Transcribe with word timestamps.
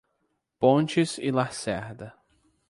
Pontes 0.59 1.19
e 1.19 1.29
Lacerda 1.29 2.11